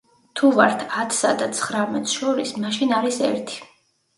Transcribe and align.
თუ 0.37 0.47
ვართ 0.59 0.79
ათსა 1.01 1.33
და 1.43 1.49
ცხრამეტს 1.59 2.17
შორის, 2.21 2.57
მაშინ 2.65 2.99
არის 3.01 3.21
ერთი. 3.33 3.63